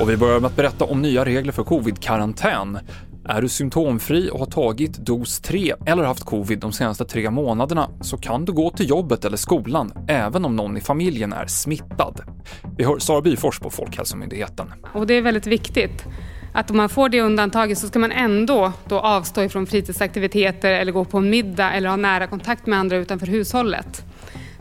[0.00, 2.78] Och vi börjar med att berätta om nya regler för covid-karantän.
[3.24, 7.90] Är du symptomfri och har tagit dos 3 eller haft covid de senaste tre månaderna
[8.00, 12.20] så kan du gå till jobbet eller skolan även om någon i familjen är smittad.
[12.78, 14.72] Vi hör Sara Byfors på Folkhälsomyndigheten.
[14.94, 16.04] Och det är väldigt viktigt
[16.54, 20.92] att om man får det undantaget så ska man ändå då avstå ifrån fritidsaktiviteter eller
[20.92, 24.04] gå på en middag eller ha nära kontakt med andra utanför hushållet.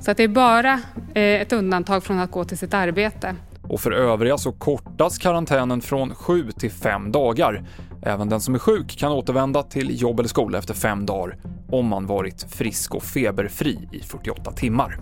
[0.06, 0.74] Så att det är bara
[1.14, 3.36] eh, ett undantag från att gå till sitt arbete.
[3.68, 7.64] Och för övriga så kortas karantänen från 7 till 5 dagar.
[8.02, 11.38] Även den som är sjuk kan återvända till jobb eller skola efter fem dagar
[11.72, 15.00] om man varit frisk och feberfri i 48 timmar.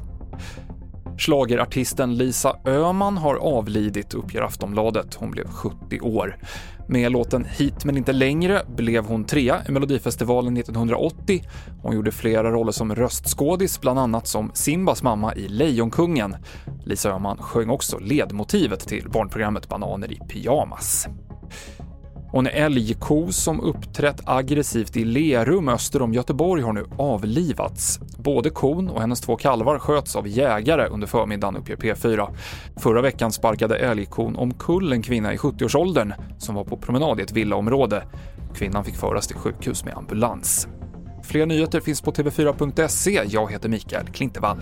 [1.18, 5.16] Schlagerartisten Lisa Öhman har avlidit, uppger Aftonbladet.
[5.16, 6.38] Hon blev 70 år.
[6.88, 11.44] Med låten Hit men inte längre blev hon trea i Melodifestivalen 1980.
[11.82, 16.36] Hon gjorde flera roller som röstskådis, bland annat som Simbas mamma i Lejonkungen.
[16.86, 21.08] Lisa Öhman sjöng också ledmotivet till barnprogrammet Bananer i pyjamas.
[22.34, 28.00] Och en älgko som uppträtt aggressivt i Lerum öster om Göteborg har nu avlivats.
[28.18, 32.28] Både kon och hennes två kalvar sköts av jägare under förmiddagen, uppger P4.
[32.78, 37.32] Förra veckan sparkade älgkon omkull en kvinna i 70-årsåldern som var på promenad i ett
[37.32, 38.04] villaområde.
[38.56, 40.68] Kvinnan fick föras till sjukhus med ambulans.
[41.24, 43.22] Fler nyheter finns på tv4.se.
[43.28, 44.58] Jag heter Mikael Klintevall.